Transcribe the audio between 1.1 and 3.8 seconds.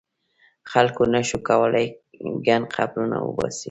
نه شو کولای ګڼ قبرونه وباسي.